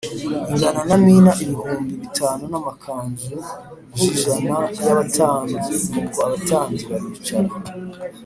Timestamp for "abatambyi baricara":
6.25-7.51